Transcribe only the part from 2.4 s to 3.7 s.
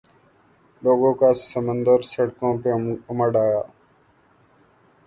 پہ امڈآیا۔